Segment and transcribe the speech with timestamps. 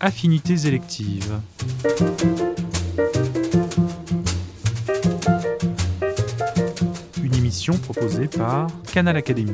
[0.00, 1.40] Affinités électives.
[7.22, 9.52] Une émission proposée par Canal Académie.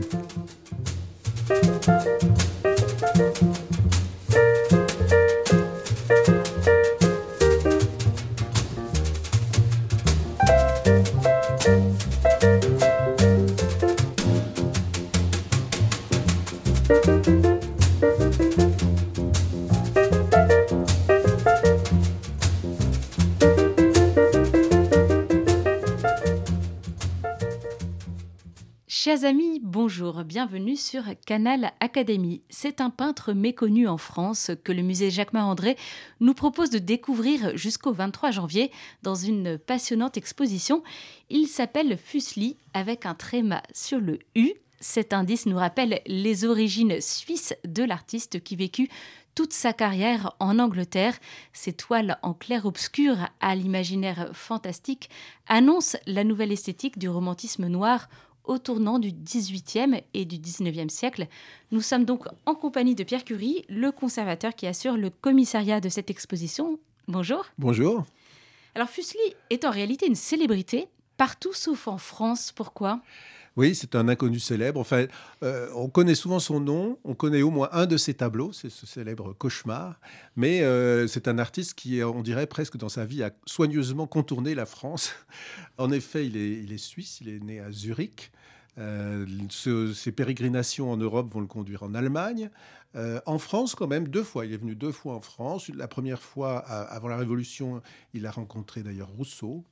[30.29, 32.43] Bienvenue sur Canal Académie.
[32.51, 35.79] C'est un peintre méconnu en France que le musée Jacquemart-André
[36.21, 38.71] nous propose de découvrir jusqu'au 23 janvier
[39.03, 40.83] dans une passionnante exposition.
[41.31, 44.53] Il s'appelle Fuseli avec un tréma sur le U.
[44.81, 48.91] Cet indice nous rappelle les origines suisses de l'artiste qui vécut
[49.35, 51.17] toute sa carrière en Angleterre.
[51.55, 55.09] Ces toiles en clair-obscur à l'imaginaire fantastique
[55.47, 58.09] annoncent la nouvelle esthétique du romantisme noir
[58.49, 61.29] au tournant du XVIIIe et du XIXe siècle.
[61.71, 65.89] Nous sommes donc en compagnie de Pierre Curie, le conservateur qui assure le commissariat de
[65.89, 66.81] cette exposition.
[67.07, 67.45] Bonjour.
[67.59, 68.05] Bonjour.
[68.75, 72.53] Alors Fuseli est en réalité une célébrité partout sauf en France.
[72.53, 73.01] Pourquoi?
[73.59, 74.79] Oui, c'est un inconnu célèbre.
[74.79, 75.07] Enfin,
[75.43, 78.71] euh, on connaît souvent son nom, on connaît au moins un de ses tableaux, c'est
[78.71, 80.01] ce célèbre Cauchemar,
[80.37, 84.55] mais euh, c'est un artiste qui, on dirait presque dans sa vie, a soigneusement contourné
[84.55, 85.13] la France.
[85.77, 86.37] en effet, il
[86.73, 88.31] est, suisse, il est né à Zurich.
[88.79, 89.27] Euh,
[89.93, 92.51] ses pérégrinations en Europe vont le conduire en Allemagne.
[92.95, 94.47] Euh, en France, quand même, deux fois.
[94.47, 95.69] Il est venu deux fois en France.
[95.69, 97.83] La première fois, avant la Révolution,
[98.15, 99.65] il a rencontré d'ailleurs Rousseau,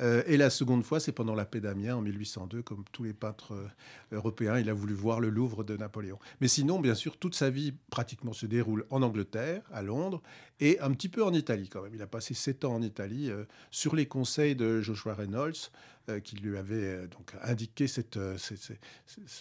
[0.00, 3.12] euh, et la seconde fois, c'est pendant la paix d'Amiens en 1802, comme tous les
[3.12, 3.68] peintres euh,
[4.12, 6.18] européens, il a voulu voir le Louvre de Napoléon.
[6.40, 10.22] Mais sinon, bien sûr, toute sa vie pratiquement se déroule en Angleterre, à Londres,
[10.60, 11.94] et un petit peu en Italie quand même.
[11.94, 15.70] Il a passé sept ans en Italie euh, sur les conseils de Joshua Reynolds,
[16.22, 18.00] qui lui avait donc indiqué ce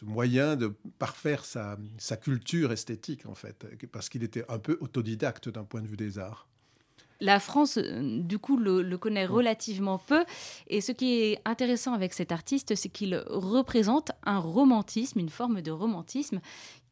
[0.04, 5.48] moyen de parfaire sa, sa culture esthétique, en fait, parce qu'il était un peu autodidacte
[5.48, 6.48] d'un point de vue des arts.
[7.22, 10.26] La France, euh, du coup, le, connaît relativement peu.
[10.68, 15.62] Et ce qui est intéressant avec cet artiste, c'est qu'il représente un romantisme, une forme
[15.62, 16.42] de romantisme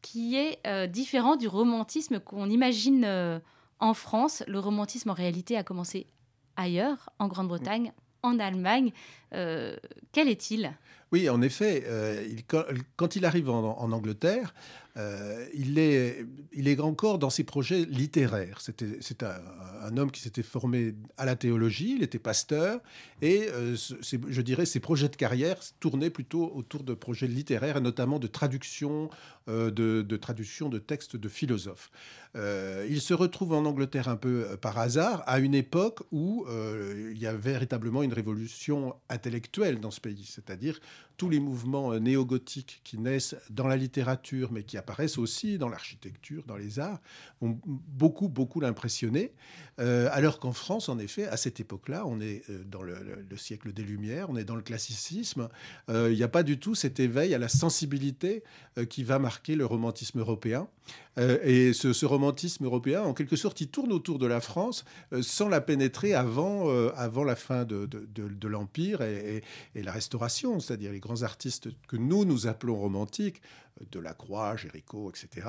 [0.02, 3.40] qui est euh, différent du romantisme qu'on imagine euh,
[3.80, 4.44] en France.
[4.48, 6.08] Le romantisme, en réalité, a commencé
[6.56, 7.92] ailleurs, en Grande-Bretagne,
[8.22, 8.92] en Allemagne.
[9.32, 10.72] quel est-il?
[11.12, 11.84] Oui, en effet,
[12.96, 14.54] quand, il arrive en Angleterre,
[14.96, 18.60] euh, il, est, il est encore dans ses projets littéraires.
[18.62, 22.80] C'est un, homme qui s'était formé à la théologie, il était pasteur,
[23.22, 27.82] et euh, je dirais ses projets de carrière tournaient plutôt autour de projets littéraires, et
[27.82, 29.10] notamment de traduction,
[29.50, 31.92] euh, de, de, traduction de textes de philosophes.
[32.36, 36.46] il se retrouve en Angleterre un peu par hasard, à une époque où
[37.12, 40.80] il y a véritablement une révolution intellectuelle dans ce pays, c'est-à-dire
[41.18, 46.44] tous les mouvements néo-gothiques qui naissent dans la littérature, mais qui apparaissent aussi dans l'architecture,
[46.46, 47.00] dans les arts,
[47.42, 49.32] ont beaucoup, beaucoup l'impressionné.
[49.80, 52.96] Euh, alors qu'en France, en effet, à cette époque-là, on est euh, dans le,
[53.36, 55.50] siècle des Lumières, on est dans le classicisme.
[55.90, 58.44] Euh, il n'y a pas du tout cet éveil à la sensibilité
[58.90, 60.68] qui va marquer le romantisme européen.
[61.18, 64.84] Et ce, romantisme européen, en quelque sorte, il tourne autour de la France
[65.22, 69.44] sans la pénétrer avant, avant la fin de, de, l'Empire et,
[69.76, 73.42] et, la Restauration, c'est-à-dire les grands artistes que nous, nous appelons romantiques,
[73.92, 75.48] Delacroix, Géricault, etc.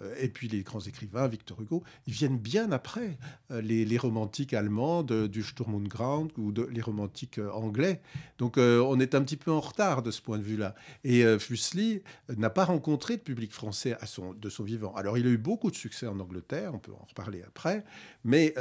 [0.00, 3.18] Euh, et puis les grands écrivains, Victor Hugo, ils viennent bien après
[3.50, 8.00] euh, les, romantiques allemands du Sturm und Drang ou les romantiques euh, anglais.
[8.38, 10.74] Donc on est un petit peu en retard de ce point de vue-là.
[11.04, 12.02] Et Fuseli
[12.36, 14.92] n'a pas rencontré de public français à son, de son vivant.
[14.94, 17.84] Alors il a eu beaucoup de succès en Angleterre, on peut en reparler après,
[18.24, 18.54] mais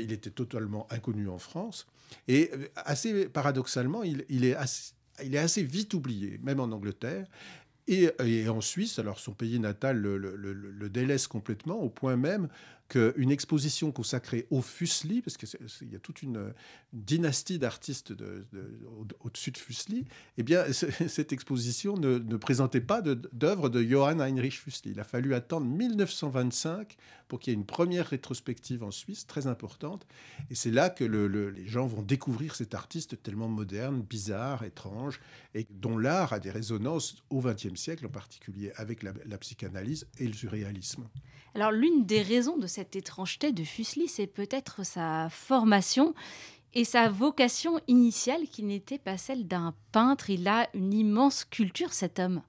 [0.00, 1.86] il était totalement inconnu en France.
[2.26, 7.26] Et assez paradoxalement, il est assez vite oublié, même en Angleterre.
[7.86, 12.48] Et, en Suisse, alors son pays natal le, délaisse complètement, au point même
[12.90, 16.52] qu'une exposition consacrée au Fuseli, parce qu'il y a toute une,
[16.92, 18.12] dynastie d'artistes
[19.20, 20.06] au-dessus de Fuseli,
[20.38, 24.90] eh bien, cette exposition ne, présentait pas d'œuvre de, Johann Heinrich Fuseli.
[24.92, 26.96] Il a fallu attendre 1925
[27.28, 30.04] pour qu'il y ait une première rétrospective en Suisse, très importante.
[30.50, 35.20] Et c'est là que les gens vont découvrir cet artiste tellement moderne, bizarre, étrange,
[35.54, 40.08] et dont l'art a des résonances au XXe siècle, en particulier avec la, la psychanalyse
[40.18, 41.04] et le surréalisme.
[41.54, 46.14] Alors l'une des raisons de cette étrangeté de Fuseli, c'est peut-être sa formation
[46.74, 50.30] et sa vocation initiale qui n'était pas celle d'un peintre.
[50.30, 52.42] Il a une immense culture, cet homme.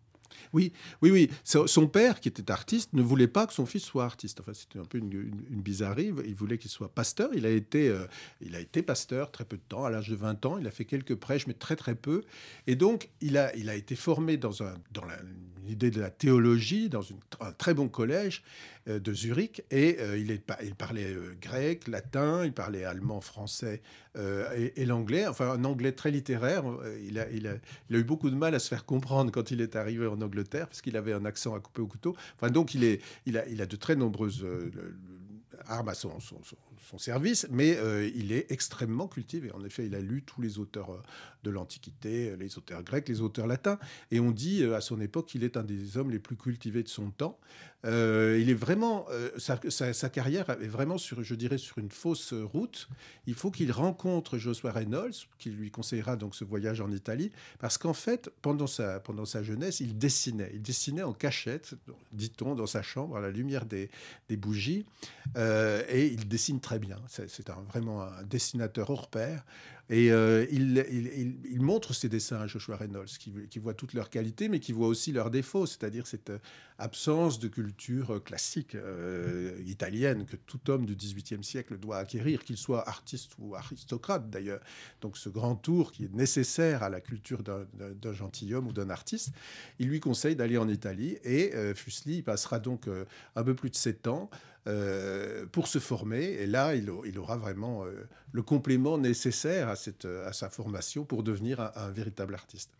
[0.54, 1.30] Oui, oui, oui.
[1.44, 4.40] Son père, qui était artiste, ne voulait pas que son fils soit artiste.
[4.40, 6.12] Enfin, c'était un peu une, bizarrerie.
[6.26, 7.30] Il voulait qu'il soit pasteur.
[7.34, 8.06] Il a, été, euh,
[8.42, 10.58] il a été pasteur très peu de temps, à l'âge de 20 ans.
[10.58, 12.24] Il a fait quelques prêches, mais très, très peu.
[12.68, 15.04] Et donc, il a, il a été formé dans, un, dans
[15.66, 18.44] l'idée de la théologie, dans une, un très bon collège
[18.88, 19.64] euh, de Zurich.
[19.72, 23.82] Et euh, il, est, il, parlait grec, latin, il parlait allemand, français
[24.16, 25.28] et, l'anglais.
[25.28, 26.64] Enfin, un anglais très littéraire.
[27.06, 30.22] Il a, eu beaucoup de mal à se faire comprendre quand il est arrivé en
[30.22, 32.16] Angleterre parce qu'il avait un accent à couper au couteau.
[32.36, 33.00] Enfin, donc, il,
[33.38, 34.72] a, de très nombreuses euh,
[35.66, 36.18] armes à son,
[36.98, 39.52] service, mais euh, il est extrêmement cultivé.
[39.52, 41.02] En effet, il a lu tous les auteurs euh,
[41.44, 43.80] de l'Antiquité, les auteurs grecs, les auteurs latins,
[44.12, 46.88] et on dit à son époque qu'il est un des hommes les plus cultivés de
[46.88, 47.40] son temps.
[47.86, 52.34] Euh, il est vraiment, euh, sa, carrière est vraiment sur, je dirais, sur une fausse
[52.34, 52.88] route.
[53.26, 57.78] Il faut qu'il rencontre Joshua Reynolds, qui lui conseillera donc ce voyage en Italie, parce
[57.78, 60.52] qu'en fait, pendant sa, pendant sa jeunesse, il dessinait.
[60.54, 61.74] Il dessinait en cachette,
[62.12, 63.90] dit-on, dans sa chambre, à la lumière des,
[64.30, 64.86] des bougies,
[65.38, 66.98] euh, et il dessine très bien.
[67.08, 69.44] C'est vraiment un dessinateur hors pair.
[69.92, 73.10] Et euh, il, montre ses dessins à Joshua Reynolds,
[73.50, 76.40] qui, voit toutes leurs qualités, mais qui voit aussi leurs défauts, c'est-à-dire cette euh,
[76.78, 78.78] absence de culture euh, classique
[79.66, 84.62] italienne que tout homme du XVIIIe siècle doit acquérir, qu'il soit artiste ou aristocrate d'ailleurs.
[85.02, 89.34] Donc ce grand tour qui est nécessaire à la culture d'un gentilhomme ou d'un artiste,
[89.78, 92.88] il lui conseille d'aller en Italie et Fuseli passera donc
[93.36, 94.30] un peu plus de sept ans.
[94.68, 96.24] Euh, pour se former.
[96.24, 101.24] Et là, il, aura vraiment euh, le complément nécessaire à, cette, à sa formation pour
[101.24, 102.72] devenir un, véritable artiste.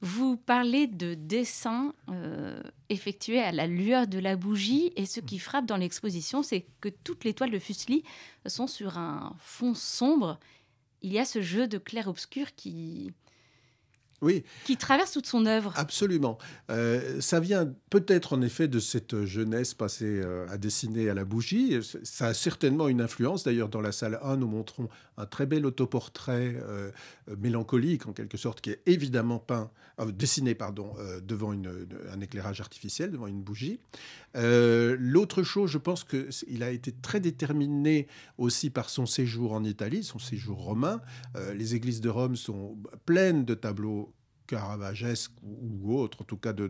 [0.00, 5.38] Vous parlez de dessins euh, effectués à la lueur de la bougie, et ce qui
[5.38, 8.04] frappe dans l'exposition, c'est que toutes les toiles de Fuseli
[8.46, 10.38] sont sur un fond sombre.
[11.02, 13.12] Il y a ce jeu de clair-obscur qui,
[14.20, 14.44] oui.
[14.64, 15.72] qui traverse toute son œuvre.
[15.76, 16.38] Absolument.
[16.70, 21.24] Euh, ça vient peut-être en effet de cette jeunesse passée euh, à dessiner à la
[21.24, 21.78] bougie.
[22.02, 23.44] Ça a certainement une influence.
[23.44, 26.90] D'ailleurs, dans la salle 1, nous montrons un très bel autoportrait euh,
[27.38, 29.70] mélancolique, en quelque sorte, qui est évidemment peint,
[30.06, 33.80] dessiné pardon, devant un éclairage artificiel, devant une bougie.
[34.34, 40.04] L'autre chose, je pense qu'il a été très déterminé aussi par son séjour en Italie,
[40.04, 41.00] son séjour romain.
[41.54, 44.14] les églises de Rome sont pleines de tableaux
[44.48, 46.66] caravagesque ou, autre, en tout cas de,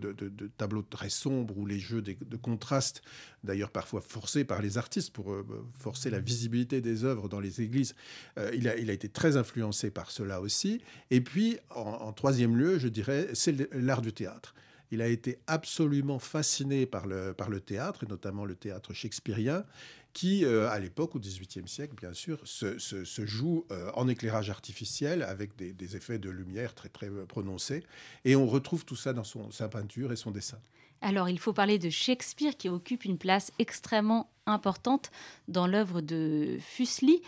[0.59, 3.01] tableaux très sombres ou les jeux de, contraste,
[3.45, 5.47] d'ailleurs parfois forcés par les artistes pour euh,
[5.79, 7.95] forcer la visibilité des œuvres dans les églises.
[8.37, 10.83] Euh, il, a, été très influencé par cela aussi.
[11.11, 14.55] Et puis, en troisième lieu, je dirais, c'est l'art du théâtre.
[14.91, 19.65] Il a été absolument fasciné par le, par le théâtre, et notamment le théâtre shakespearien,
[20.13, 22.77] qui, euh, à l'époque, au XVIIIe siècle, bien sûr, se,
[23.25, 27.85] joue euh, en éclairage artificiel avec des, effets de lumière très, très euh, prononcés.
[28.25, 30.59] Et on retrouve tout ça dans son, sa peinture et son dessin.
[31.03, 35.13] Alors, il faut parler de Shakespeare qui occupe une place extrêmement importante
[35.47, 37.23] dans l'œuvre de Fuseli.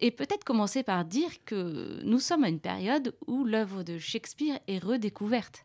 [0.00, 4.60] et peut-être commencer par dire que nous sommes à une période où l'œuvre de Shakespeare
[4.68, 5.64] est redécouverte.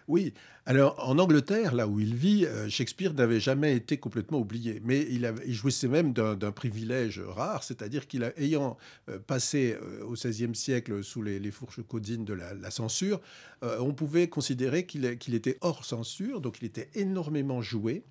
[0.11, 0.33] Oui,
[0.65, 5.07] alors en Angleterre, là où il vit, euh, Shakespeare n'avait jamais été complètement oublié, mais
[5.09, 8.75] il, jouissait même d'un privilège rare, c'est-à-dire qu'il ayant
[9.07, 13.21] euh, passé euh, au XVIe siècle sous les, fourches codines de la, censure,
[13.61, 18.03] on pouvait considérer qu'il était hors censure, donc il était énormément joué.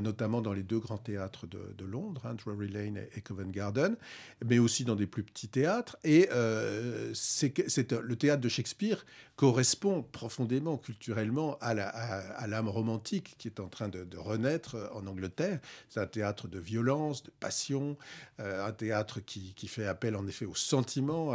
[0.00, 3.96] Notamment dans les deux grands théâtres de, Londres, hein, Drury Lane et, Covent Garden,
[4.42, 5.98] mais aussi dans des plus petits théâtres.
[6.04, 9.04] Et euh, c'est le théâtre de Shakespeare
[9.36, 11.23] correspond profondément culturellement
[11.60, 15.60] à l'âme romantique qui est en train de, renaître en Angleterre.
[15.88, 17.96] C'est un théâtre de violence, de passion,
[18.40, 21.32] euh, un théâtre qui, fait appel en effet aux sentiments,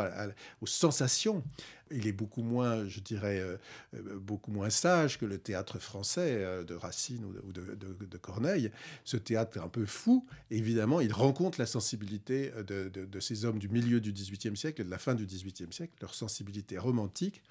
[0.62, 1.44] aux sensations
[1.92, 3.58] il est beaucoup moins, je dirais, euh,
[3.96, 8.72] euh, beaucoup moins sage que le théâtre français euh, de Racine ou de, Corneille.
[9.06, 14.02] Ce théâtre un peu fou, évidemment, il rencontre la sensibilité de, ces hommes du milieu
[14.02, 17.42] du XVIIIe siècle et de la fin du XVIIIe siècle, leur sensibilité romantique.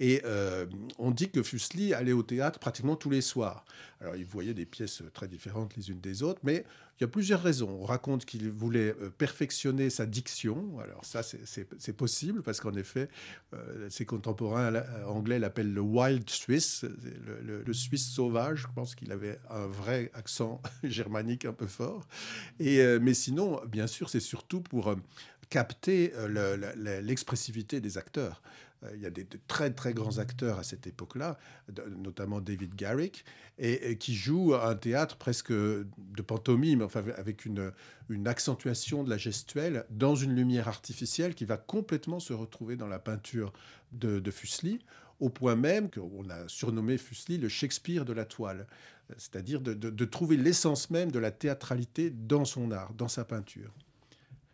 [0.00, 0.22] Et
[0.98, 3.64] on dit que Fuseli allait au théâtre pratiquement tous les soirs.
[4.00, 6.64] Alors, il voyait des pièces très différentes les unes des autres, mais
[6.98, 7.78] il y a plusieurs raisons.
[7.80, 10.78] On raconte qu'il voulait euh, perfectionner sa diction.
[10.80, 13.08] Alors ça, c'est possible parce qu'en effet,
[13.52, 18.62] euh, ses contemporains euh, anglais l'appellent le wild Swiss, le, Suisse sauvage.
[18.62, 22.06] Je pense qu'il avait un vrai accent germanique un peu fort.
[22.58, 24.94] Et, mais sinon, bien sûr, c'est surtout pour
[25.50, 26.12] capter
[27.02, 28.40] l'expressivité des acteurs.
[28.84, 31.38] Euh, il y a des, très très grands acteurs à cette époque-là,
[31.96, 33.24] notamment David Garrick,
[33.58, 37.72] et, qui jouent un théâtre presque de pantomime, enfin avec une,
[38.26, 42.98] accentuation de la gestuelle dans une lumière artificielle qui va complètement se retrouver dans la
[42.98, 43.52] peinture
[43.92, 44.80] de, de Fuseli
[45.18, 48.66] au point même qu'on a surnommé Fuseli le Shakespeare de la toile,
[49.16, 53.72] c'est-à-dire de trouver l'essence même de la théâtralité dans son art, dans sa peinture.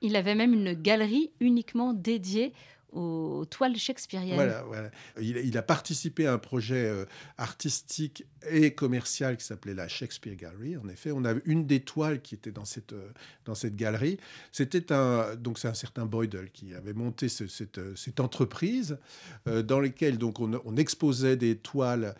[0.02, 2.52] Il avait même une galerie uniquement dédiée
[2.92, 4.34] aux toiles shakespeariennes.
[4.66, 4.90] Voilà.
[5.20, 7.04] Il, a participé à un projet euh,
[7.38, 10.76] artistique et commercial qui s'appelait la Shakespeare Gallery.
[10.76, 13.10] En effet, on a une des toiles qui était dans cette, euh,
[13.44, 14.18] dans cette galerie.
[14.52, 18.98] C'était un, donc c'est un certain Boydell qui avait monté cette, euh, cette, entreprise
[19.46, 22.14] dans laquelle donc on, on exposait des toiles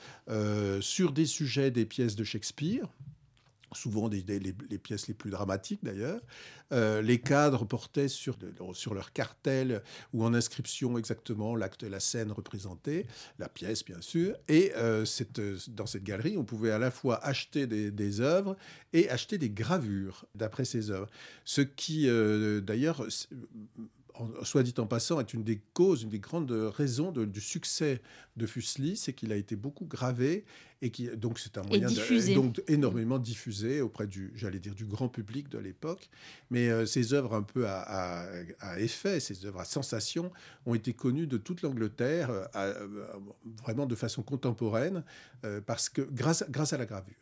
[0.80, 2.88] sur des sujets des pièces de Shakespeare
[3.74, 6.20] souvent des, les, pièces les plus dramatiques d'ailleurs.
[6.72, 8.38] Euh, les cadres portaient sur,
[8.72, 13.06] sur leur cartel ou en inscription exactement l'acte, la scène représentée,
[13.38, 14.36] la pièce bien sûr.
[14.48, 15.04] Et euh,
[15.68, 18.56] dans cette galerie, on pouvait à la fois acheter des, des œuvres
[18.92, 21.08] et acheter des gravures d'après ces œuvres.
[21.44, 23.06] Ce qui euh, d'ailleurs
[24.42, 28.00] soit dit en passant, est une des causes, une des grandes raisons du succès
[28.36, 30.44] de Fuseli, c'est qu'il a été beaucoup gravé
[30.80, 34.84] et qui donc c'est un moyen de, donc énormément diffusé auprès du, j'allais dire, du
[34.84, 36.10] grand public de l'époque.
[36.50, 38.26] Mais euh, ces œuvres un peu à,
[38.78, 40.32] effet, ces œuvres à sensation,
[40.66, 42.88] ont été connues de toute l'Angleterre, euh, euh,
[43.62, 45.04] vraiment de façon contemporaine,
[45.66, 47.14] parce que grâce, grâce à la gravure.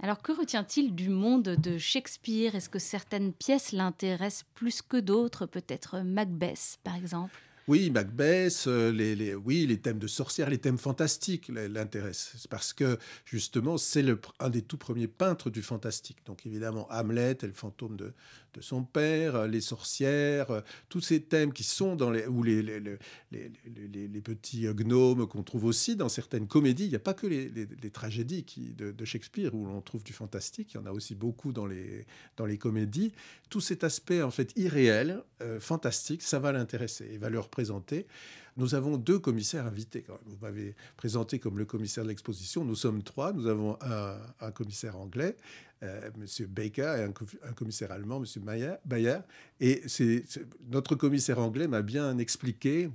[0.00, 2.54] Alors que retient-il du monde de Shakespeare?
[2.54, 5.46] Est-ce que certaines pièces l'intéressent plus que d'autres?
[5.46, 7.34] Peut-être Macbeth, par exemple
[7.68, 12.46] oui, Macbeth, euh, les, oui, les thèmes de sorcières, les thèmes fantastiques l'intéressent.
[12.46, 14.04] Parce que, justement, c'est
[14.38, 16.18] un des tout premiers peintres du fantastique.
[16.26, 18.14] Donc, évidemment, Hamlet et le fantôme de,
[18.56, 22.42] de son père, euh, les sorcières, euh, tous ces thèmes qui sont dans les, ou
[22.42, 22.80] les, les,
[23.30, 26.84] les, petits gnomes qu'on trouve aussi dans certaines comédies.
[26.84, 30.72] Il n'y a pas que les, tragédies qui, de, Shakespeare où l'on trouve du fantastique,
[30.72, 33.12] il y en a aussi beaucoup dans les, dans les comédies.
[33.50, 38.06] Tout cet aspect en fait irréel, euh, fantastique, ça va l'intéresser, il va le représenter.
[38.56, 40.04] Nous avons deux commissaires invités.
[40.24, 42.64] Vous m'avez présenté comme le commissaire de l'exposition.
[42.64, 43.32] Nous sommes trois.
[43.32, 45.36] Nous avons un, commissaire anglais,
[45.82, 46.46] euh, M.
[46.48, 48.42] Baker, et un, commissaire allemand, M.
[48.84, 49.18] Bayer.
[49.60, 49.82] Et
[50.70, 52.90] notre commissaire anglais m'a bien expliqué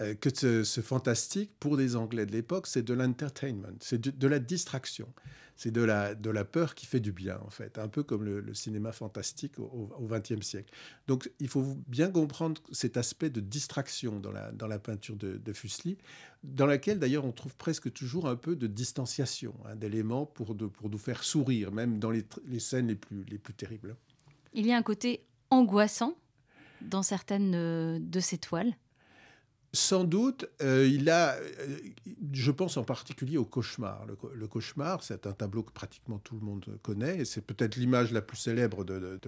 [0.00, 0.30] euh, que
[0.64, 5.12] ce, fantastique, pour des Anglais de l'époque, c'est de l'entertainment, c'est de, la distraction
[5.56, 8.92] c'est de la, peur qui fait du bien, en fait, un peu comme le, cinéma
[8.92, 10.72] fantastique au XXe siècle.
[11.06, 15.98] Donc, il faut bien comprendre cet aspect de distraction dans la, peinture de, de Fuseli,
[16.44, 20.98] dans laquelle, d'ailleurs, on trouve presque toujours un peu de distanciation, hein, d'éléments pour, nous
[20.98, 23.96] faire sourire, même dans les, les scènes les plus, les plus terribles.
[24.54, 26.16] Il y a un côté angoissant
[26.80, 28.72] dans certaines euh, de ces toiles
[29.72, 31.78] sans doute, euh, il a, euh,
[32.32, 34.04] je pense en particulier au cauchemar.
[34.06, 38.10] Le, cauchemar, c'est un tableau que pratiquement tout le monde connaît, et c'est peut-être l'image
[38.10, 39.20] la plus célèbre de,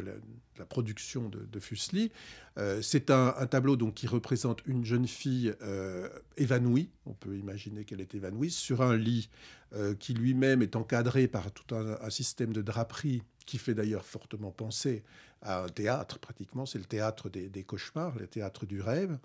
[0.59, 2.11] la, production de, Fuseli.
[2.59, 5.55] Euh, c'est un, tableau donc qui représente une jeune fille
[6.37, 9.29] évanouie, on peut imaginer qu'elle est évanouie, sur un lit
[9.99, 15.03] qui lui-même est encadré par tout un, système de draperie qui fait d'ailleurs fortement penser
[15.43, 19.19] à un théâtre, pratiquement, c'est le théâtre des, cauchemars, le théâtre du rêve.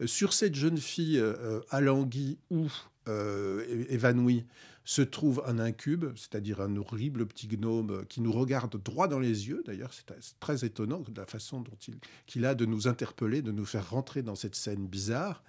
[0.00, 2.68] Euh, sur cette jeune fille euh, alanguie ou
[3.08, 4.46] euh, évanouie
[4.84, 9.48] se trouve un incube, c'est-à-dire un horrible petit gnome qui nous regarde droit dans les
[9.48, 9.62] yeux.
[9.66, 10.06] D'ailleurs, c'est
[10.40, 13.90] très étonnant de la façon dont il qu'il a de nous interpeller, de nous faire
[13.90, 15.42] rentrer dans cette scène bizarre.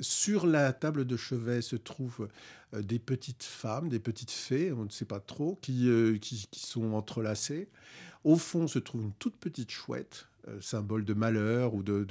[0.00, 2.28] Sur la table de chevet se trouvent
[2.72, 5.88] des petites femmes, des petites fées, on ne sait pas trop, qui,
[6.20, 7.68] qui, qui, sont entrelacées.
[8.24, 12.06] Au fond se trouve une toute petite chouette euh, symbole de malheur ou de,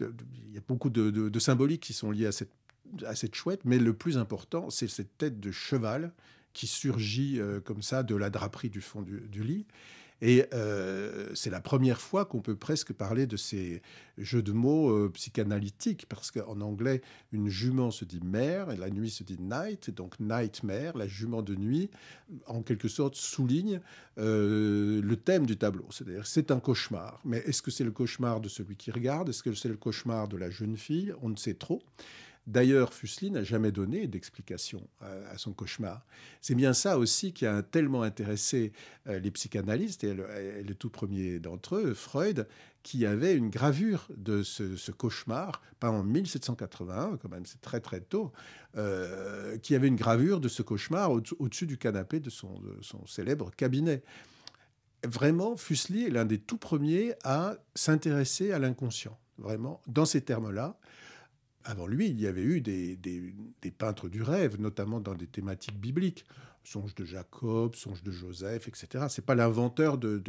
[0.00, 2.52] il y a beaucoup de, symboliques qui sont liées à cette,
[3.04, 6.12] à cette chouette, mais le plus important, c'est cette tête de cheval
[6.54, 9.66] qui surgit euh, comme ça de la draperie du fond du lit.
[10.20, 13.82] Et euh, c'est la première fois qu'on peut presque parler de ces
[14.16, 17.02] jeux de mots euh, psychanalytiques, parce qu'en anglais,
[17.32, 21.06] une jument se dit mère, et la nuit se dit night, et donc nightmare, la
[21.06, 21.90] jument de nuit,
[22.46, 23.80] en quelque sorte souligne
[24.18, 25.86] euh, le thème du tableau.
[25.90, 27.20] C'est-à-dire, c'est un cauchemar.
[27.24, 29.28] Mais est-ce que c'est le cauchemar de celui qui regarde?
[29.28, 31.12] Est-ce que c'est le cauchemar de la jeune fille?
[31.22, 31.82] On ne sait trop.
[32.46, 36.04] D'ailleurs, Fuseli n'a jamais donné d'explication à, son cauchemar.
[36.42, 38.72] C'est bien ça aussi qui a tellement intéressé
[39.06, 42.46] euh, les psychanalystes, et le, tout premier d'entre eux, Freud,
[42.82, 48.00] qui avait une gravure de ce, cauchemar, pas en 1781, quand même, c'est très très
[48.00, 48.30] tôt,
[48.76, 53.06] euh, qui avait une gravure de ce cauchemar au-dessus du canapé de son, de son
[53.06, 54.02] célèbre cabinet
[55.06, 60.78] vraiment, Fuseli est l'un des tout premiers à s'intéresser à l'inconscient, vraiment, dans ces termes-là
[61.64, 62.98] avant lui, il y avait eu des,
[63.76, 66.24] peintres du rêve, notamment dans des thématiques bibliques.
[66.62, 69.06] Songe de Jacob, songe de Joseph, etc.
[69.10, 70.22] C'est pas l'inventeur de,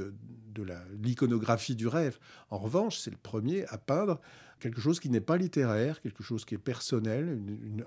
[1.01, 2.17] l'iconographie du rêve.
[2.49, 4.19] En revanche, c'est le premier à peindre
[4.59, 7.39] quelque chose qui n'est pas littéraire, quelque chose qui est personnel,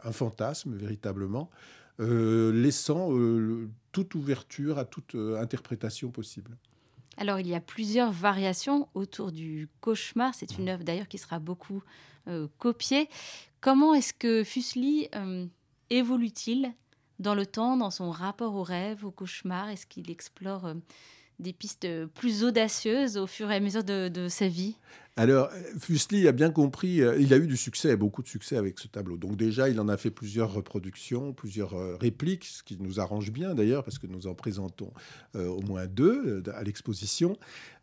[0.03, 1.51] un fantasme véritablement,
[2.01, 6.57] euh, laissant euh, toute ouverture à toute euh, interprétation possible.
[7.21, 10.35] Alors, il y a plusieurs variations autour du cauchemar.
[10.35, 11.83] C'est une œuvre d'ailleurs qui sera beaucoup
[12.59, 13.09] copiée.
[13.61, 15.09] Comment est-ce que Fuseli
[15.91, 16.73] évolue-t-il
[17.19, 19.69] dans le temps, dans son rapport au rêve, au cauchemar?
[19.69, 20.75] Est-ce qu'il explore
[21.39, 24.77] des pistes plus audacieuses au fur et à mesure de sa vie
[25.19, 28.79] alors, Fuseli a bien compris, euh, il a eu du succès, beaucoup de succès avec
[28.79, 29.17] ce tableau.
[29.17, 33.33] Donc déjà, il en a fait plusieurs reproductions, plusieurs euh, répliques, ce qui nous arrange
[33.33, 34.93] bien d'ailleurs, parce que nous en présentons
[35.35, 37.37] euh, au moins deux à l'exposition.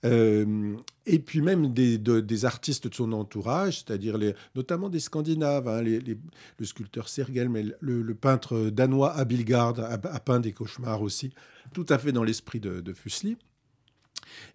[0.04, 4.18] et puis même des, artistes de son entourage, c'est-à-dire
[4.56, 10.54] notamment des Scandinaves, hein, le sculpteur Sergel, mais le, peintre danois Abilgard a, peint des
[10.54, 11.34] cauchemars aussi,
[11.76, 13.38] tout à fait dans l'esprit de, de Fuseli.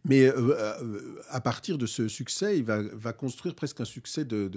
[0.06, 4.50] Mais euh, euh, à partir de ce succès, il va, construire presque un succès de,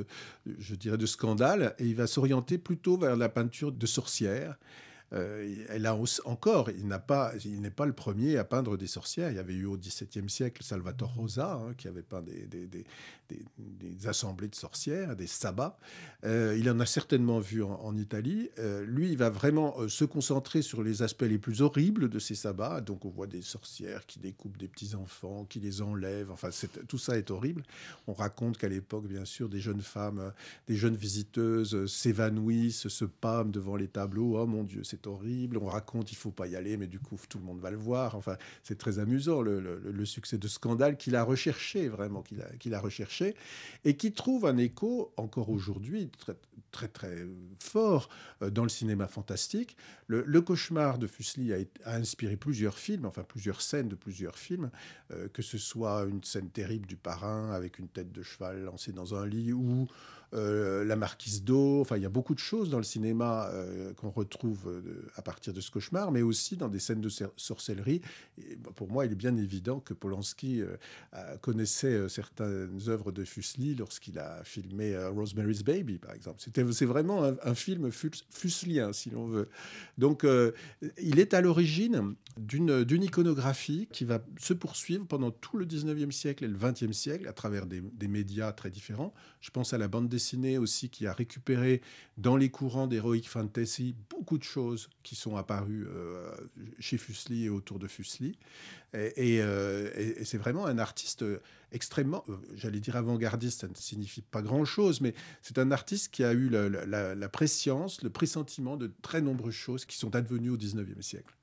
[0.60, 4.58] je dirais, de scandale, et il va s'orienter plutôt vers la peinture de sorcières.
[5.13, 9.29] Euh, a encore, il n'est pas le premier à peindre des sorcières.
[9.29, 14.08] Il y avait eu au XVIIe siècle Salvatore Rosa hein, qui avait peint des, des,
[14.08, 15.77] assemblées de sorcières, des sabbats.
[16.24, 18.50] Euh, il en a certainement vu en, Italie.
[18.60, 22.36] Euh, lui, il va vraiment se concentrer sur les aspects les plus horribles de ces
[22.36, 22.82] sabbats.
[22.82, 26.32] Donc, on voit des sorcières qui découpent des petits enfants, qui les enlèvent.
[26.32, 26.50] Enfin,
[26.88, 27.63] tout ça est horrible.
[28.08, 30.34] On raconte qu'à l'époque, bien sûr, des jeunes femmes,
[30.67, 34.38] des jeunes visiteuses s'évanouissent, se pâment devant les tableaux.
[34.38, 35.58] Oh mon Dieu, c'est horrible.
[35.58, 37.78] On raconte il faut pas y aller, mais du coup tout le monde va le
[37.78, 38.16] voir.
[38.16, 42.24] Enfin, c'est très amusant le, succès de Scandale qu'il a recherché vraiment,
[42.60, 43.36] qu'il a, recherché
[43.86, 46.36] et qui trouve un écho encore aujourd'hui très,
[46.72, 47.26] très très
[47.60, 48.10] fort
[48.42, 49.78] euh, dans le cinéma fantastique.
[50.08, 54.70] Le, cauchemar de Fuseli a, a, inspiré plusieurs films, enfin plusieurs scènes de plusieurs films,
[55.12, 58.92] euh, que ce soit une scène terrible du parrain avec une tête de cheval lancée
[58.92, 59.88] dans un lit ou
[60.34, 61.82] euh, la marquise d'eau.
[61.82, 65.22] Enfin, il y a beaucoup de choses dans le cinéma euh, qu'on retrouve euh, à
[65.22, 68.02] partir de ce cauchemar, mais aussi dans des scènes de sorcellerie.
[68.40, 70.62] Et, bah, pour moi, il est bien évident que Polanski
[71.41, 76.41] connaissait certaines œuvres de Fuseli lorsqu'il a filmé Rosemary's Baby, par exemple.
[76.72, 79.50] c'est vraiment un, film fuselien, si l'on veut.
[79.98, 80.26] Donc,
[81.02, 86.43] il est à l'origine d'une iconographie qui va se poursuivre pendant tout le 19e siècle
[86.46, 89.13] et le 20e siècle à travers des, des médias très différents.
[89.41, 90.23] Je pense à la bande dessinée
[90.58, 91.82] aussi qui a récupéré
[92.18, 96.32] dans les courants d'Heroic Fantasy beaucoup de choses qui sont apparues euh,
[96.80, 98.38] chez Fuseli et autour de Fuseli.
[98.94, 99.90] Et, euh,
[100.24, 101.26] c'est vraiment un artiste
[101.72, 106.24] extrêmement, euh, j'allais dire avant-gardiste, ça ne signifie pas grand-chose, mais c'est un artiste qui
[106.24, 110.58] a eu la, la, préscience, le pressentiment de très nombreuses choses qui sont advenues au
[110.58, 111.36] 19e siècle.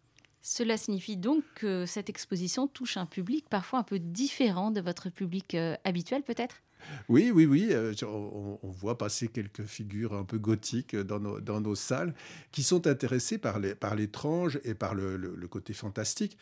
[0.43, 5.11] Cela signifie donc que cette exposition touche un public parfois un peu différent de votre
[5.11, 6.63] public habituel peut-être?
[7.09, 7.69] Oui, oui, oui.
[7.71, 11.21] Euh, on, voit passer quelques figures un peu gothiques dans
[11.61, 12.15] nos, salles
[12.53, 16.39] qui sont intéressées par l'étrange par et par le, côté fantastique.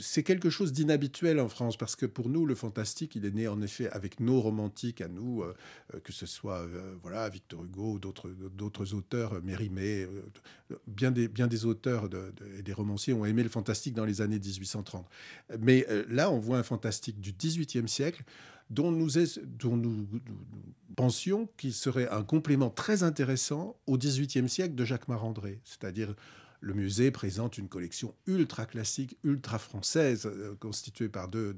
[0.00, 3.48] C'est quelque chose d'inhabituel en France parce que pour nous, le fantastique, il est né
[3.48, 5.54] en effet avec nos romantiques à nous, euh,
[5.94, 6.66] euh, que ce soit
[7.02, 10.06] voilà Victor Hugo ou d'autres auteurs, Mérimée,
[10.86, 12.08] bien, des, bien des auteurs
[12.58, 15.06] et des romanciers ont aimé le fantastique dans les années 1830.
[15.60, 18.24] Mais là, on voit un fantastique du XVIIIe siècle
[18.70, 19.10] dont nous,
[19.58, 20.06] dont nous,
[20.96, 26.14] pensions qu'il serait un complément très intéressant au XVIIIe siècle de Jacques Marandré, c'est-à-dire
[26.64, 31.54] le musée présente une collection ultra classique, ultra française, euh, constituée par deux,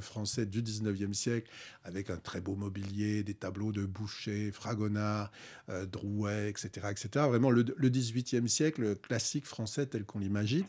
[0.00, 1.50] Français du 19e siècle,
[1.82, 5.32] avec un très beau mobilier, des tableaux de Boucher, Fragonard,
[5.70, 7.24] euh, Drouet, etc., etc.
[7.26, 10.66] Vraiment le, le 18e siècle classique français tel qu'on l'imagine.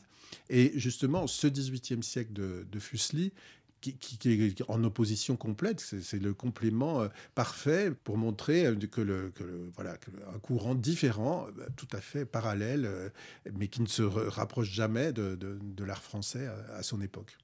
[0.50, 3.34] Et justement, ce 18e siècle de, de Fuseli
[3.82, 5.80] qui, est en opposition complète.
[5.80, 9.34] C'est le complément euh, parfait pour montrer euh, que, le,
[9.76, 9.98] voilà,
[10.34, 13.12] un courant différent, euh, tout à fait parallèle,
[13.54, 15.38] mais qui ne se rapproche jamais de,
[15.84, 17.38] l'art français à, son époque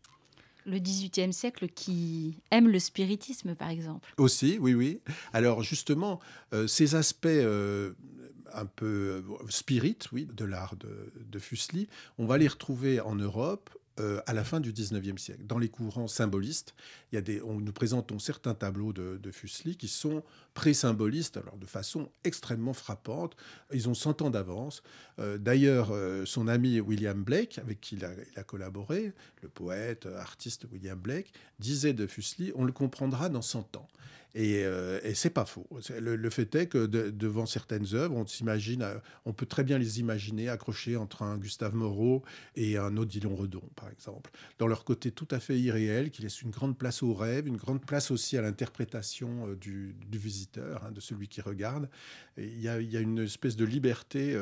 [0.66, 4.14] le XVIIIe siècle qui aime le spiritisme, par exemple.
[4.18, 5.00] Aussi, oui, oui.
[5.32, 6.20] Alors justement,
[6.68, 13.00] ces aspects un peu spirit, oui, de l'art de, de Fuseli, on va les retrouver
[13.00, 13.70] en Europe
[14.00, 15.44] euh, à la fin du 19e siècle.
[15.46, 16.76] Dans les courants symbolistes,
[17.12, 21.38] il y a des, on, nous présentons certains tableaux de, de Fuseli qui sont pré-symbolistes,
[21.38, 23.36] alors de façon extrêmement frappante.
[23.74, 24.84] Ils ont 100 ans d'avance.
[25.20, 29.50] Euh, d'ailleurs, euh, son ami William Blake, avec qui il a, il a, collaboré, le
[29.50, 33.88] poète, artiste William Blake, disait de Fuseli, on le comprendra dans 100 ans.
[34.36, 35.68] Et, euh, et c'est pas faux.
[36.00, 40.00] Le, fait est que devant certaines œuvres, on s'imagine, euh, on peut très bien les
[40.00, 42.24] imaginer accrochés entre un Gustave Moreau
[42.56, 46.42] et un Odilon Redon, par exemple, dans leur côté tout à fait irréel, qui laisse
[46.42, 50.92] une grande place au rêve, une grande place aussi à l'interprétation euh, du, visiteur, hein,
[50.92, 51.90] de celui qui regarde.
[52.38, 54.38] Il y, a, une espèce de liberté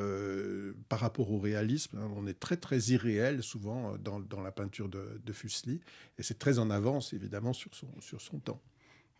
[0.89, 1.97] par rapport au réalisme.
[2.17, 5.79] On est très très irréel souvent dans, dans la peinture de, de Fuseli,
[6.17, 8.61] et c'est très en avance évidemment sur son, sur son temps.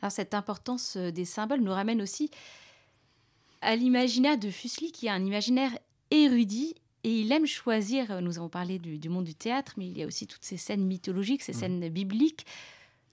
[0.01, 2.29] Alors cette importance euh, des symboles nous ramène aussi
[3.62, 5.71] à l'imaginaire de Fuseli, qui a un imaginaire
[6.12, 9.97] érudit et il aime choisir, euh, nous avons parlé du, monde du théâtre, mais il
[9.97, 11.60] y a aussi toutes ces scènes mythologiques, ces mmh.
[11.60, 12.45] scènes bibliques,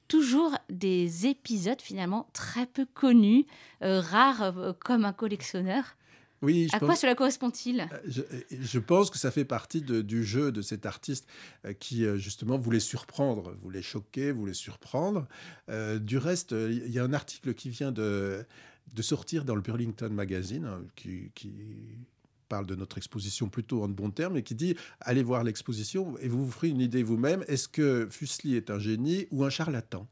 [0.09, 3.47] toujours des épisodes finalement très peu connus,
[3.83, 5.97] euh, rares comme un collectionneur.
[6.43, 7.89] Oui, à quoi cela correspond-il?
[7.93, 11.29] Euh, je, pense que ça fait partie du jeu de cet artiste
[11.65, 15.27] euh, qui, euh, justement, voulait surprendre, voulait choquer, voulait surprendre.
[16.01, 18.45] du reste, il y a un article qui vient de,
[18.93, 21.53] de sortir dans le Burlington Magazine, hein, qui, qui
[22.49, 26.19] parle de notre exposition plutôt en de bons termes, et qui dit allez voir l'exposition
[26.19, 27.45] et vous vous ferez une idée vous-même.
[27.47, 30.09] Est-ce que Fuseli est un génie ou un charlatan?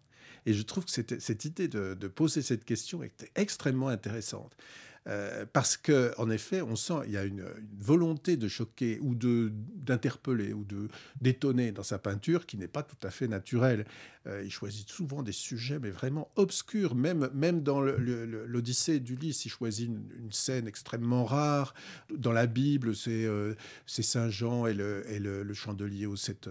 [0.46, 4.56] Et je trouve que cette, idée de, de, poser cette question est extrêmement intéressante.
[5.06, 7.44] Euh, parce que en effet, on sent il y a une,
[7.78, 10.88] volonté de choquer ou de d'interpeller ou de
[11.20, 13.86] d'étonner dans sa peinture qui n'est pas tout à fait naturelle.
[14.26, 19.48] Euh, il choisit souvent des sujets mais vraiment obscurs, même même dans l'Odyssée d'Ulysse, il
[19.48, 21.74] choisit une, scène extrêmement rare.
[22.14, 23.54] Dans la Bible, c'est euh,
[23.86, 26.48] Saint Jean et le, et le, chandelier aux sept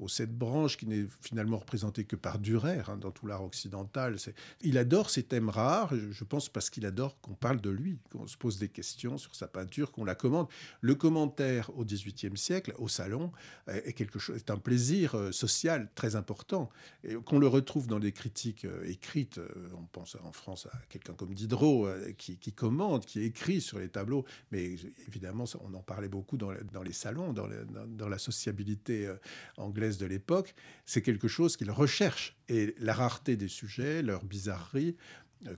[0.00, 4.16] aux sept branches qui n'est finalement représenté que par Durer hein, dans tout l'art occidental.
[4.62, 8.26] Il adore ces thèmes rares, je pense parce qu'il adore qu'on parle de lui qu'on
[8.26, 10.48] se pose des questions sur sa peinture, qu'on la commande.
[10.80, 13.32] Le commentaire au XVIIIe siècle, au salon,
[13.68, 16.70] est quelque chose, est un plaisir euh, social très important,
[17.02, 19.38] et qu'on le retrouve dans des critiques euh, écrites.
[19.38, 23.78] Euh, on pense en France à quelqu'un comme Diderot qui, qui, commente, qui écrit sur
[23.78, 24.76] les tableaux, mais
[25.08, 26.50] évidemment, on en parlait beaucoup dans,
[26.82, 27.48] les salons, dans,
[27.86, 29.12] dans, la sociabilité
[29.56, 30.54] anglaise de l'époque.
[30.84, 32.36] C'est quelque chose qu'il recherche.
[32.48, 34.96] Et la rareté des sujets, leur bizarrerie,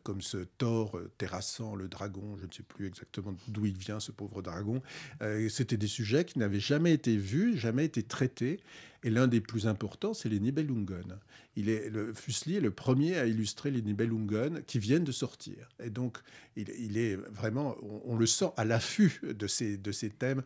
[0.02, 4.00] comme ce Thor euh, terrassant le dragon, je ne sais plus exactement d'où il vient,
[4.00, 4.82] ce pauvre dragon.
[5.22, 8.60] Euh, c'était des sujets qui n'avaient jamais été vus, jamais été traités.
[9.02, 11.18] Et l'un des plus importants, c'est les Nibelungen.
[11.54, 15.68] Il est, le Fuseli est le premier à illustrer les Nibelungen qui viennent de sortir.
[15.82, 16.18] Et donc,
[16.56, 20.42] il, est vraiment, on, le sent à l'affût de ces, de ces thèmes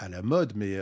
[0.00, 0.78] à la mode, mais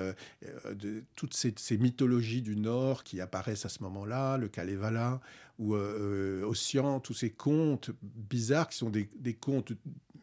[0.70, 5.20] de, toutes ces, mythologies du Nord qui apparaissent à ce moment-là, le Kalevala,
[5.58, 9.72] ou euh, Ossian, tous ces contes bizarres qui sont des, contes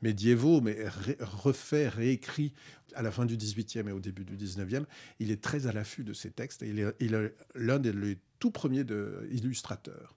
[0.02, 0.78] médiévaux, mais
[1.20, 2.54] refaits, réécrits
[2.96, 4.86] à la fin du XVIIIe et au début du XIXe.
[5.20, 6.80] Il est très à l'affût de ces textes et il
[7.14, 8.86] est, l'un des tout premiers
[9.30, 10.16] illustrateurs.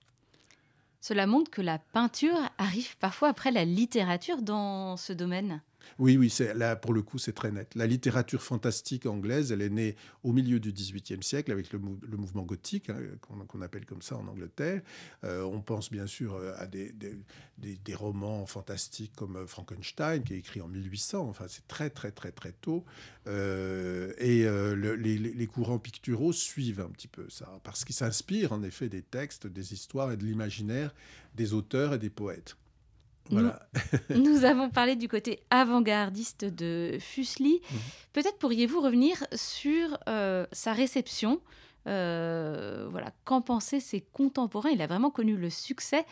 [1.00, 5.62] Cela montre que la peinture arrive parfois après la littérature dans ce domaine.
[5.98, 7.74] Oui, oui, là pour le coup c'est très net.
[7.74, 12.42] La littérature fantastique anglaise, elle est née au milieu du XVIIIe siècle avec le, mouvement
[12.42, 12.98] gothique, hein,
[13.48, 14.82] qu'on appelle comme ça en Angleterre.
[15.24, 16.94] Euh, on pense bien sûr euh, à des,
[17.94, 21.28] romans fantastiques comme euh, Frankenstein, qui est écrit en 1800.
[21.28, 22.84] Enfin, c'est très très très très tôt.
[23.26, 29.02] et les, courants picturaux suivent un petit peu ça, parce qu'ils s'inspirent en effet des
[29.02, 30.94] textes, des histoires et de l'imaginaire
[31.34, 32.56] des auteurs et des poètes.
[34.10, 37.60] Nous, avons parlé du côté avant-gardiste de Fuseli.
[37.70, 37.78] Mhm.
[38.12, 41.40] Peut-être pourriez-vous revenir sur euh, sa réception.
[41.86, 44.70] Euh, voilà, qu'en pensaient ses contemporains?
[44.70, 46.04] Il a vraiment connu le succès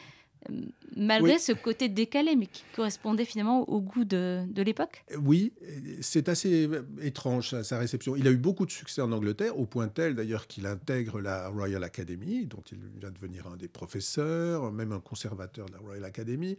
[0.96, 5.52] malgré ce côté décalé, mais qui correspondait finalement au goût de, l'époque Oui,
[6.00, 6.68] c'est assez
[7.02, 8.16] étrange sa, réception.
[8.16, 11.48] Il a eu beaucoup de succès en Angleterre, au point tel d'ailleurs qu'il intègre la
[11.48, 15.78] Royal Academy, dont il vient de devenir un des professeurs, même un conservateur de la
[15.78, 16.56] Royal Academy,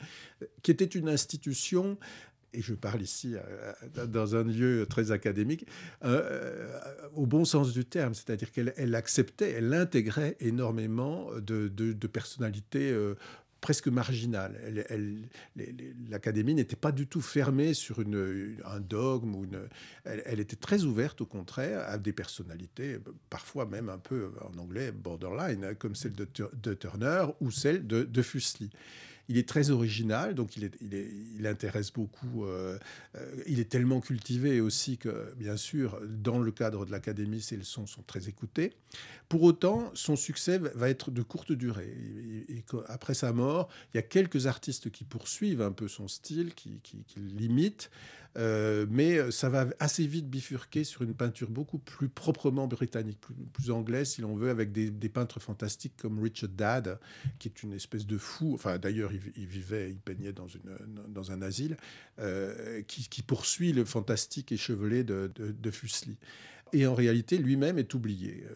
[0.61, 1.97] qui était une institution
[2.53, 5.67] et je parle ici euh, dans un lieu très académique,
[6.03, 6.79] euh,
[7.15, 13.15] au bon sens du terme, c'est-à-dire qu'elle acceptait, elle intégrait énormément de, personnalités euh,
[13.61, 14.55] presque marginale.
[16.09, 19.35] L'Académie n'était pas du tout fermée sur un dogme.
[19.35, 19.67] Ou une,
[20.05, 22.97] elle, était très ouverte, au contraire, à des personnalités,
[23.29, 28.03] parfois même un peu en anglais borderline, comme celle de, de Turner ou celle de,
[28.03, 28.69] de Fuseli.
[29.29, 32.45] Il est très original, donc il, est, intéresse beaucoup.
[32.45, 32.77] Euh,
[33.15, 37.57] euh, il est tellement cultivé aussi que, bien sûr, dans le cadre de l'académie, ses
[37.57, 38.73] leçons sont très écoutées.
[39.27, 41.93] Pour autant, son succès va être de courte durée.
[42.49, 46.53] Et, après sa mort, il y a quelques artistes qui poursuivent un peu son style,
[46.53, 47.89] qui, qui l'imitent.
[48.37, 53.19] Mais ça va assez vite bifurquer sur une peinture beaucoup plus proprement britannique,
[53.53, 56.99] plus, anglaise, si l'on veut, avec des, peintres fantastiques comme Richard Dadd,
[57.39, 58.53] qui est une espèce de fou.
[58.53, 61.77] Enfin, d'ailleurs, il, vivait, il peignait dans, une, dans un asile,
[62.87, 66.17] qui, poursuit le fantastique échevelé de, de Fuseli.
[66.73, 68.55] Et en réalité, lui-même est oublié, euh,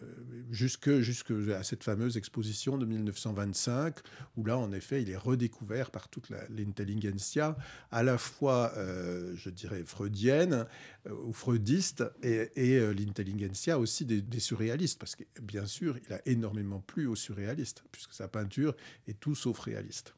[0.50, 3.96] jusque, jusque à cette fameuse exposition de 1925,
[4.36, 7.56] où là, en effet, il est redécouvert par toute l'intelligentsia,
[7.90, 10.66] à la fois, euh, je dirais, freudienne
[11.06, 12.50] euh, ou freudiste, et,
[12.92, 17.84] l'intelligentsia aussi des, des, surréalistes, parce que bien sûr, il a énormément plu aux surréalistes,
[17.92, 18.74] puisque sa peinture
[19.08, 20.14] est tout sauf réaliste.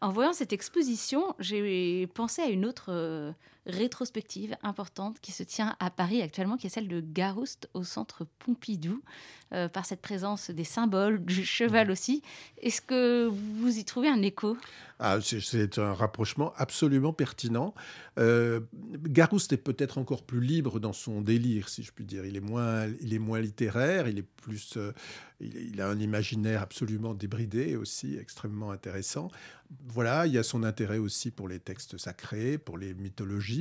[0.00, 3.34] En voyant cette exposition, j'ai pensé à une autre
[3.66, 8.26] rétrospective importante qui se tient à Paris actuellement, qui est celle de Garouste au centre
[8.40, 9.02] Pompidou,
[9.52, 12.22] euh, par cette présence des symboles, du cheval aussi.
[12.58, 14.56] Est-ce que vous y trouvez un écho?
[14.98, 17.74] Ah, C'est un rapprochement absolument pertinent.
[18.18, 18.60] Euh,
[19.02, 22.24] Garouste est peut-être encore plus libre dans son délire, si je puis dire.
[22.24, 24.78] Il est moins, il est moins littéraire, il est plus,
[25.40, 29.30] il, a un imaginaire absolument débridé aussi, extrêmement intéressant
[29.88, 33.51] voilà, il y a son intérêt aussi pour les textes sacrés, pour les mythologies.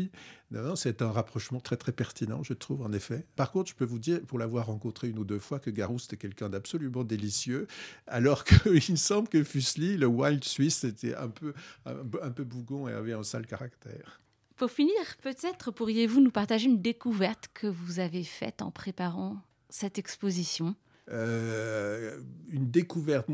[0.75, 3.25] C'est un rapprochement très très pertinent, je trouve, en effet.
[3.36, 6.13] Par contre, je peux vous dire, pour l'avoir rencontré une ou deux fois, que Garouste
[6.13, 7.67] est quelqu'un d'absolument délicieux,
[8.08, 11.54] alors qu'il me semble que Fuseli, le Wild Suisse, était un peu,
[11.86, 14.21] un, peu bougon et avait un sale caractère.
[14.58, 19.97] Pour finir, peut-être pourriez-vous nous partager une découverte que vous avez faite en préparant cette
[19.97, 20.75] exposition?
[21.10, 23.27] Euh, Une découverte.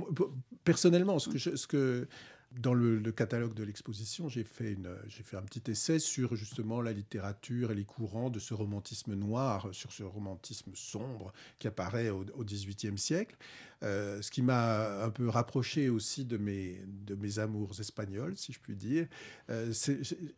[0.63, 2.07] Personnellement, ce que, ce que
[2.51, 4.77] dans le, catalogue de l'exposition, j'ai fait,
[5.09, 9.69] fait un petit essai sur justement la littérature et les courants de ce romantisme noir,
[9.73, 13.35] sur ce romantisme sombre qui apparaît au XVIIIe siècle.
[13.83, 18.51] Euh, ce qui m'a un peu rapproché aussi de mes, de mes amours espagnols, si
[18.51, 19.07] je puis dire.
[19.49, 19.71] Euh,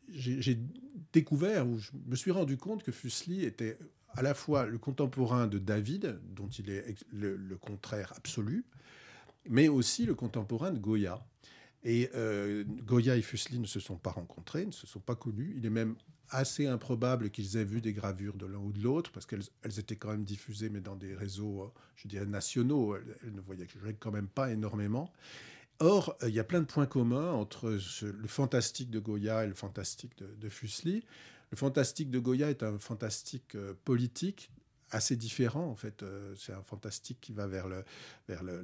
[0.10, 0.60] j'ai
[1.13, 3.78] découvert, ou je me suis rendu compte que Fuseli était
[4.10, 8.65] à la fois le contemporain de David, dont il est le, le contraire absolu,
[9.48, 11.24] mais aussi le contemporain de Goya.
[11.84, 15.54] Et euh, Goya et Fuseli ne se sont pas rencontrés, ne se sont pas connus.
[15.58, 15.96] Il est même
[16.30, 19.96] assez improbable qu'ils aient vu des gravures de l'un ou de l'autre, parce qu'elles étaient
[19.96, 22.96] quand même diffusées, mais dans des réseaux, euh, je dirais, nationaux.
[22.96, 23.68] Elles, ne voyaient
[24.00, 25.12] quand même pas énormément.
[25.80, 29.48] Or, euh, il y a plein de points communs entre le fantastique de Goya et
[29.48, 31.06] le fantastique de, de Fuseli.
[31.52, 34.52] Le fantastique de Goya est un fantastique politique
[34.92, 36.04] assez différent en fait.
[36.36, 37.84] c'est un fantastique qui va vers le,
[38.28, 38.63] vers le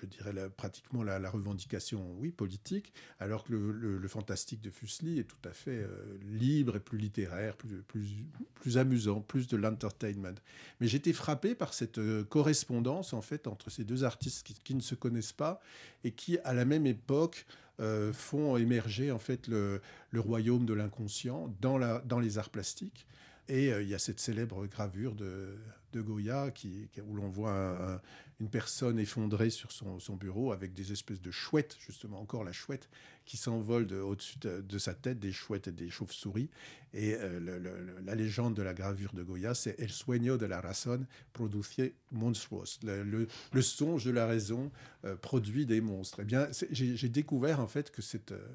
[0.00, 5.48] je dirais pratiquement la, revendication, oui, politique, alors que le, fantastique de Fuseli est tout
[5.48, 8.08] à fait euh, libre et plus littéraire, plus, plus,
[8.54, 10.34] plus amusant, plus de l'entertainment.
[10.80, 14.80] Mais j'étais frappé par cette euh, correspondance en fait entre ces deux artistes qui, ne
[14.80, 15.60] se connaissent pas
[16.04, 17.46] et qui, à la même époque,
[17.80, 23.06] euh, font émerger en fait le, le royaume de l'inconscient dans, dans les arts plastiques.
[23.48, 25.56] Et il y a cette célèbre gravure de,
[25.96, 28.00] de Goya qui, où l'on voit
[28.38, 32.88] une personne effondrée sur son, bureau avec des espèces de chouettes, justement encore la chouette,
[33.24, 36.50] qui s'envole au-dessus de, sa tête, des chouettes et des chauves-souris.
[36.92, 41.06] Et euh, la légende de la gravure de Goya, c'est El sueño de la razón
[41.32, 41.80] produce
[42.12, 42.78] monstruos.
[42.82, 44.70] Le, songe de la raison
[45.04, 46.20] euh, produit des monstres.
[46.20, 48.32] Eh bien, j'ai découvert en fait que cette...
[48.32, 48.46] Euh,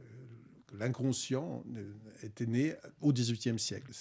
[0.79, 1.65] l'inconscient
[2.23, 3.91] était né au XVIIIe siècle.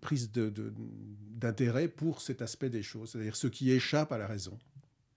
[0.00, 4.58] Prise d'intérêt pour cet aspect des choses, c'est-à-dire ce qui échappe à la raison.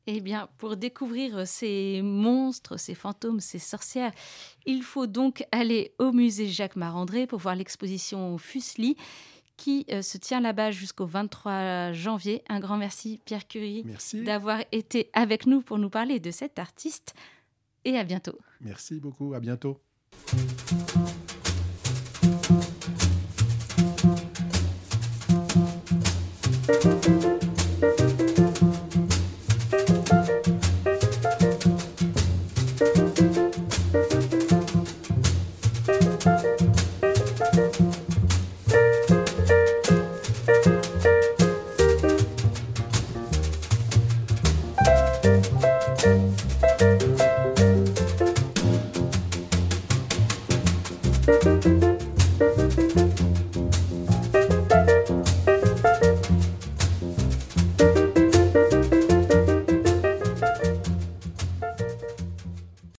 [0.09, 4.13] Eh bien, pour découvrir ces monstres, ces fantômes, ces sorcières,
[4.65, 8.95] il faut donc aller au musée Jacques Marandré pour voir l'exposition Fuseli
[9.57, 12.43] qui euh, se tient là-bas jusqu'au 23 janvier.
[12.47, 17.13] Un grand merci, Pierre Curie, d'avoir été avec nous pour nous parler de cet artiste.
[17.83, 18.37] Et à bientôt.
[18.61, 19.81] Merci beaucoup, à bientôt.